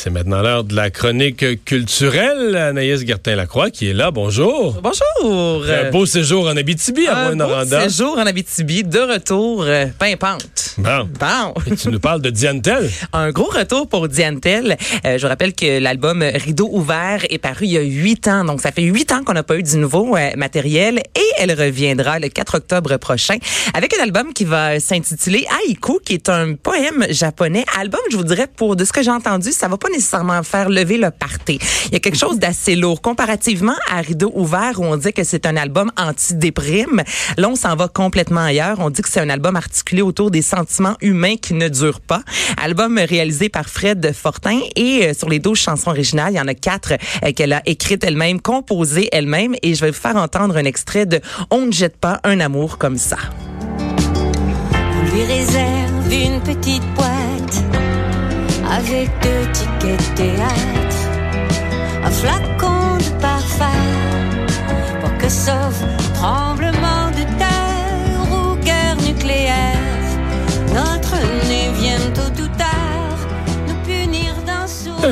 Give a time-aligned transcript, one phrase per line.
[0.00, 2.54] C'est maintenant l'heure de la chronique culturelle.
[2.54, 4.12] Anaïs Gertin-Lacroix qui est là.
[4.12, 4.80] Bonjour.
[4.80, 5.64] Bonjour.
[5.68, 7.80] Un beau séjour en Abitibi à Un beau Noranda.
[7.88, 10.67] séjour en Abitibi, de retour, euh, pimpante.
[10.78, 11.08] Bon.
[11.18, 11.54] Bon.
[11.66, 12.88] Et tu nous parles de Diane Tell.
[13.12, 14.76] Un gros retour pour Diane Tell.
[15.04, 18.44] Euh, je rappelle que l'album Rideau ouvert est paru il y a huit ans.
[18.44, 21.50] Donc, ça fait huit ans qu'on n'a pas eu du nouveau euh, matériel et elle
[21.50, 23.38] reviendra le 4 octobre prochain
[23.74, 27.64] avec un album qui va s'intituler Haïku, qui est un poème japonais.
[27.76, 30.68] Album, je vous dirais, pour de ce que j'ai entendu, ça va pas nécessairement faire
[30.68, 31.58] lever le party.
[31.86, 33.02] Il y a quelque chose d'assez lourd.
[33.02, 37.02] Comparativement à Rideau ouvert, où on dit que c'est un album anti-déprime,
[37.36, 38.76] là, on s'en va complètement ailleurs.
[38.78, 40.67] On dit que c'est un album articulé autour des sentiments
[41.00, 42.22] humains qui ne durent pas.
[42.56, 46.48] Album réalisé par Fred Fortin et euh, sur les 12 chansons originales, il y en
[46.48, 50.56] a quatre euh, qu'elle a écrites elle-même, composées elle-même et je vais vous faire entendre
[50.56, 53.18] un extrait de On ne jette pas un amour comme ça.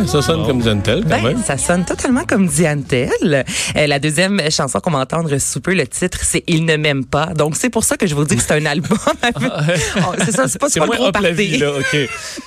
[0.05, 1.43] Ça sonne comme Diane Tell, quand Ben, même.
[1.43, 3.45] ça sonne totalement comme Diane Tell.
[3.77, 7.05] Euh, la deuxième chanson qu'on va entendre sous peu, le titre, c'est Il ne m'aime
[7.05, 7.27] pas.
[7.35, 8.99] Donc, c'est pour ça que je vous dis que c'est un album.
[9.99, 11.73] Oh, c'est ça, c'est pas, Ah, C'est pas moins hop la vie, là.
[11.73, 11.97] OK.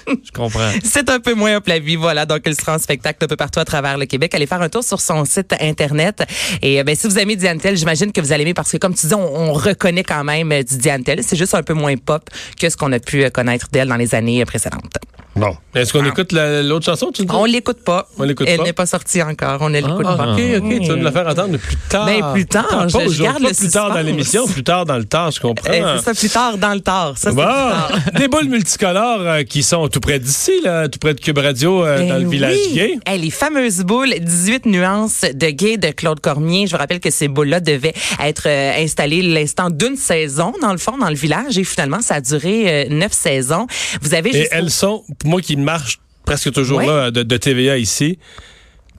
[0.08, 0.70] Je comprends.
[0.84, 2.26] C'est un peu moins up la vie, voilà.
[2.26, 4.34] Donc, elle sera en spectacle un peu partout à travers le Québec.
[4.36, 6.24] Allez faire un tour sur son site Internet.
[6.62, 8.78] Et euh, ben, si vous aimez Diane Tell, j'imagine que vous allez aimer parce que,
[8.78, 11.24] comme tu dis, on, on reconnaît quand même euh, du Diane Tell.
[11.24, 12.30] C'est juste un peu moins pop
[12.60, 14.98] que ce qu'on a pu euh, connaître d'elle dans les années précédentes.
[15.40, 15.56] Bon.
[15.74, 17.28] Est-ce qu'on écoute la- l'autre chanson, tu dis?
[17.34, 18.08] On l'écoute pas.
[18.18, 18.64] On l'écoute Elle pas?
[18.66, 19.60] n'est pas sortie encore.
[19.62, 20.34] On ne l'écoute Ah, pas.
[20.34, 20.80] OK, OK.
[20.82, 22.06] Tu vas me la faire entendre plus tard.
[22.06, 24.98] Ben, plus tard, Pas je- garde pas le plus tard dans l'émission, plus tard dans
[24.98, 25.72] le temps, je comprends.
[25.74, 27.14] Eh, c'est ça, plus tard dans le tard.
[27.18, 27.92] Ça, c'est Bon, plus tard.
[28.18, 31.86] des boules multicolores euh, qui sont tout près d'ici, là, tout près de Cube Radio,
[31.86, 32.98] euh, dans Ben le village gay.
[33.10, 36.68] Eh, les fameuses boules 18 nuances de gay de Claude Cormier.
[36.68, 40.78] Je vous rappelle que ces boules-là devaient être euh, installées l'instant d'une saison, dans le
[40.80, 41.58] fond, dans le village.
[41.58, 43.68] Et finalement, ça a duré neuf saisons.
[44.02, 48.20] Vous avez Et elles sont, moi qui marche presque toujours là de, de TVA ici,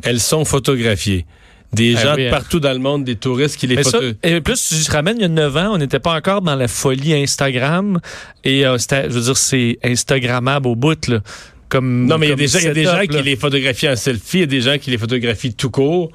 [0.02, 1.26] elles sont photographiées.
[1.72, 2.30] Des Ah gens oui, de hein.
[2.30, 4.90] partout dans le monde, des touristes qui les Mais ça, photo- et plus, je te
[4.90, 8.00] ramène il y a 9 ans, on n'était pas encore dans la folie Instagram.
[8.42, 11.20] Et euh, je veux dire, c'est Instagrammable au bout, là.
[11.68, 13.22] Comme, Non, mais il y a des gens, il y a des setup, gens qui
[13.22, 16.10] les photographient en selfie, il y a des gens qui les photographient tout court.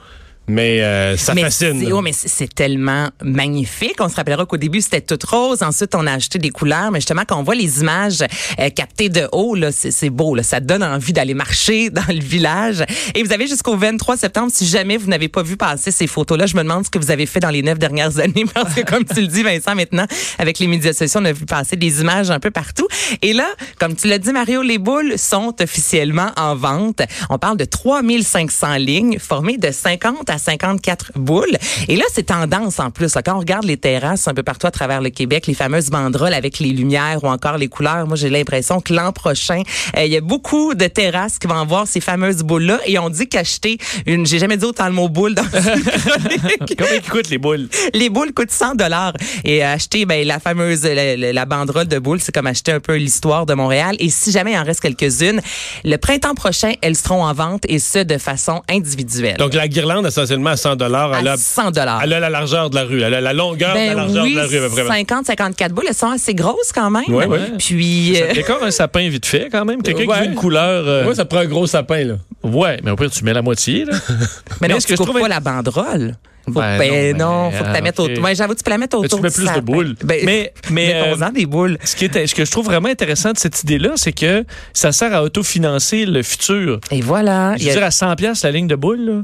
[0.48, 1.80] Mais euh, ça mais fascine.
[1.80, 1.96] c'est- là.
[1.96, 3.96] oh, mais c'est tellement magnifique.
[4.00, 5.64] On se rappellera qu'au début, c'était tout rose.
[5.64, 6.92] Ensuite, on a ajouté des couleurs.
[6.92, 8.22] Mais justement, quand on voit les images
[8.60, 10.36] euh, captées de haut, là, c'est c'est beau.
[10.36, 10.44] Là.
[10.44, 12.84] Ça donne envie d'aller marcher dans le village.
[13.16, 14.52] Et vous avez jusqu'au 23 septembre.
[14.54, 17.12] Si jamais vous n'avez pas vu passer ces photos-là, je me demande ce que vous
[17.12, 18.46] avez fait dans les neuf dernières années.
[18.54, 20.06] Parce que, comme tu le dis, Vincent, maintenant,
[20.38, 22.88] avec les médias sociaux, on a vu passer des images un peu partout.
[23.22, 23.48] Et là,
[23.80, 27.02] comme tu l'as dit, Mario, les boules sont officiellement en vente.
[27.30, 31.58] On parle de 3500 lignes formées de 50 à 54 boules.
[31.88, 33.14] Et là, c'est tendance en plus.
[33.14, 36.34] Quand on regarde les terrasses un peu partout à travers le Québec, les fameuses banderoles
[36.34, 39.62] avec les lumières ou encore les couleurs, moi, j'ai l'impression que l'an prochain,
[39.98, 42.80] euh, il y a beaucoup de terrasses qui vont avoir ces fameuses boules-là.
[42.86, 45.44] Et on dit qu'acheter une, j'ai jamais dit autant le mot boule dans.
[46.78, 47.68] Combien coûtent les boules?
[47.94, 49.14] Les boules coûtent 100 dollars
[49.44, 52.80] et euh, acheter ben, la fameuse la, la- banderole de boules, c'est comme acheter un
[52.80, 53.96] peu l'histoire de Montréal.
[54.00, 55.42] Et si jamais il en reste quelques-unes,
[55.84, 59.38] le printemps prochain, elles seront en vente et ce de façon individuelle.
[59.38, 62.02] Donc, la guirlande, essentiellement, à 100 Elle à a, 100 dollars.
[62.04, 63.02] elle a la largeur de la rue.
[63.02, 64.86] Elle a la longueur de la Ben largeur oui, de la rue, à peu près.
[64.88, 67.04] 50, 54 boules, elles sont assez grosses quand même.
[67.14, 67.40] Ouais, ouais.
[67.58, 69.82] Puis, euh, décore un sapin vite fait, quand même.
[69.82, 70.16] Quelqu'un Ouais.
[70.18, 70.84] qui veut une couleur.
[70.88, 72.16] euh, Moi, ça prend un gros sapin, là.
[72.44, 73.94] ouais, mais au pire, tu mets la moitié, là.
[74.62, 76.16] mais non, ce tu que je coupes trouve- pas la banderole.
[76.48, 78.10] Faut, Ben ben, non, non, mais, faut que tu ah, la mettes ok.
[78.12, 78.24] autour.
[78.24, 79.96] Ouais, j'avoue, tu peux la mettre Mais autour tu mets plus de boules.
[80.04, 81.80] Ben, mais, mais, euh, des boules.
[81.84, 84.92] ce, qui est, ce que je trouve vraiment intéressant de cette idée-là, c'est que ça
[84.92, 86.80] sert à autofinancer le futur.
[86.92, 87.56] Et voilà.
[87.58, 89.24] Je veux a- dire, à 100 pièces la ligne de boules, là,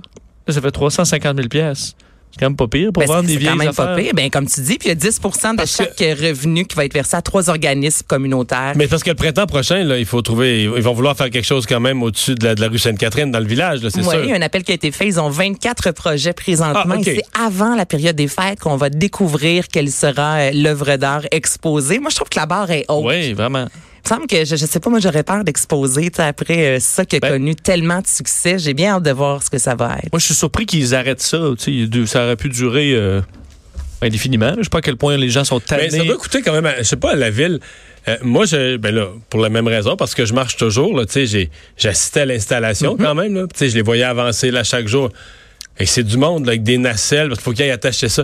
[0.51, 1.95] là, ça fait 350 000 pièces.
[2.33, 4.13] C'est quand même pas pire pour Ben, vendre des c'est quand vieilles même pas pire.
[4.15, 6.85] Ben, comme tu dis, puis il y a 10% de Parce chaque revenu qui va
[6.85, 8.71] être versé à trois organismes communautaires.
[8.77, 10.63] Mais parce que le printemps prochain, là, il faut trouver.
[10.63, 13.31] Ils vont vouloir faire quelque chose quand même au-dessus de la, de la rue Sainte-Catherine,
[13.31, 14.23] dans le village, c'est Oui, sûr.
[14.23, 15.07] il y a un appel qui a été fait.
[15.07, 16.95] Ils ont 24 projets présentement.
[16.95, 17.01] Ah.
[17.01, 21.23] Et c'est avant la période des fêtes qu'on va découvrir quelle sera euh, l'œuvre d'art
[21.31, 21.99] exposée.
[21.99, 23.03] Moi, je trouve que la barre est haute.
[23.05, 23.65] Oui, vraiment.
[24.03, 26.75] Il me semble que, je, je sais pas, moi, j'aurais peur d'exposer, tu sais, après
[26.75, 28.57] euh, ça qui a Ben- connu tellement de succès.
[28.59, 30.11] J'ai bien hâte de voir ce que ça va être.
[30.11, 31.37] Moi, je suis surpris qu'ils arrêtent ça.
[31.57, 33.21] Tu sais, de- ça aurait pu durer euh,
[34.01, 34.53] indéfiniment.
[34.57, 35.89] Je sais pas à quel point les gens sont tannés.
[35.91, 37.59] Mais ça doit coûter quand même, à- je sais pas, à la ville.
[38.07, 41.05] Euh, moi, je, ben là, pour la même raison, parce que je marche toujours, là,
[41.05, 43.03] tu sais, j'ai, j'assistais à l'installation Mm-hmm.
[43.03, 43.43] quand même, là.
[43.43, 45.09] Tu sais, je les voyais avancer, là, chaque jour.
[45.77, 48.23] Et c'est du monde, là, avec des nacelles, parce qu'il faut qu'ils aillent attacher ça.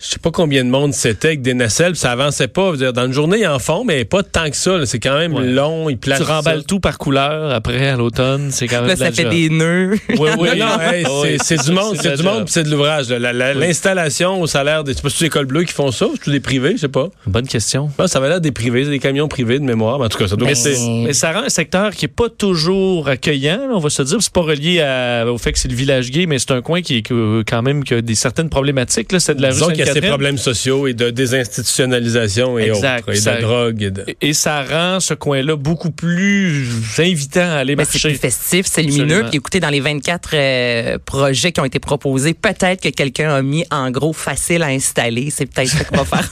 [0.00, 2.72] Je sais pas combien de monde c'était avec des nacelles, puis ça avançait pas.
[2.78, 4.86] Je dans une journée, ils en font, mais pas tant que ça, là.
[4.86, 5.44] C'est quand même Ouais.
[5.46, 6.64] long, ils placent tu remballes ça.
[6.68, 8.50] tout par couleur après à l'automne.
[8.52, 9.32] C'est quand même Là, de la ça fait job.
[9.32, 9.94] des nœuds.
[10.10, 10.48] Oui, oui.
[10.80, 12.26] Hey, Oui, c'est, c'est du monde, c'est c'est du job.
[12.32, 13.08] monde, puis c'est de l'ouvrage.
[13.10, 14.94] L'installation au salaire des.
[14.94, 16.88] C'est pas les écoles bleues qui font ça, ou c'est tous des privés, je sais
[16.88, 17.08] pas.
[17.26, 17.90] Bonne question.
[18.06, 19.98] Ça va l'air des privés, c'est des camions privés de mémoire.
[19.98, 22.08] mais En tout cas, ça doit Mais, c'est- mais ça rend un secteur qui est
[22.08, 24.18] pas toujours accueillant, là, on va se dire.
[24.20, 26.82] C'est pas relié à- au fait que c'est le village gay, mais c'est un coin
[26.82, 29.10] qui est que- quand même qui a des certaines problématiques.
[29.12, 29.18] là.
[29.20, 30.10] C'est de la rue Ces Sainte-Catherine.
[30.10, 33.00] problèmes sociaux et de désinstitutionnalisation et Exact.
[33.00, 33.82] autres, et Ça- de drogue.
[33.82, 34.04] Et de...
[34.20, 36.66] Et ça rend ce coin-là beaucoup plus
[36.98, 38.08] invitant à aller Ben, c'est marcher.
[38.10, 39.24] plus festif, c'est lumineux.
[39.28, 43.42] Puis écoutez, dans les 24 euh, projets qui ont été proposés, peut-être que quelqu'un a
[43.42, 45.30] mis en gros facile à installer.
[45.30, 46.30] C'est peut-être ça qu'on va faire.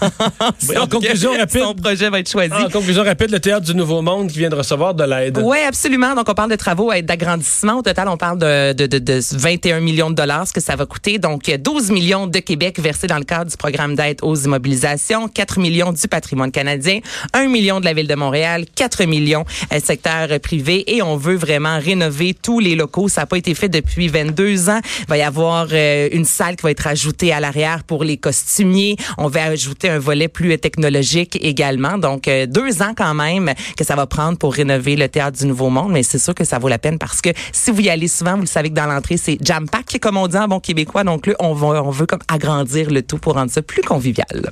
[0.81, 1.61] En conclusion rapide.
[1.63, 2.53] Son projet va être choisi.
[2.53, 5.39] En conclusion rapide, le Théâtre du Nouveau Monde qui vient de recevoir de l'aide.
[5.43, 6.15] Oui, absolument.
[6.15, 7.79] Donc, on parle de travaux et d'agrandissement.
[7.79, 10.77] Au total, on parle de, de, de, de 21 millions de dollars, ce que ça
[10.77, 11.19] va coûter.
[11.19, 15.59] Donc, 12 millions de Québec versés dans le cadre du programme d'aide aux immobilisations, 4
[15.59, 17.01] millions du patrimoine canadien,
[17.33, 20.85] 1 million de la Ville de Montréal, 4 millions euh, secteur privé.
[20.95, 23.09] Et on veut vraiment rénover tous les locaux.
[23.09, 24.81] Ça n'a pas été fait depuis 22 ans.
[25.01, 28.17] Il va y avoir euh, une salle qui va être ajoutée à l'arrière pour les
[28.17, 28.97] costumiers.
[29.19, 31.99] On va ajouter un volet plus technologique également.
[31.99, 35.47] Donc, euh, deux ans quand même que ça va prendre pour rénover le Théâtre du
[35.47, 35.93] Nouveau Monde.
[35.93, 38.35] Mais c'est sûr que ça vaut la peine parce que si vous y allez souvent,
[38.35, 41.05] vous le savez que dans l'entrée, c'est jam-pack, comme on dit en bon québécois.
[41.05, 44.51] Donc là, on, va, on veut comme agrandir le tout pour rendre ça plus convivial.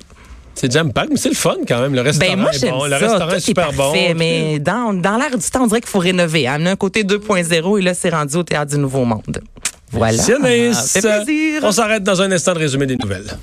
[0.54, 1.94] C'est jam pack, mais c'est le fun quand même.
[1.94, 2.84] Le restaurant Ben moi est bon.
[2.84, 3.92] Le restaurant tout est super bon.
[3.92, 6.46] parfait, mais dans dans l'air du temps, on dirait qu'il faut rénover.
[6.46, 9.40] Amener un côté 2.0 et là c'est rendu au théâtre du Nouveau Monde.
[9.90, 10.22] Voilà.
[10.22, 11.60] Fait plaisir.
[11.62, 13.36] On s'arrête dans un instant de résumé des nouvelles.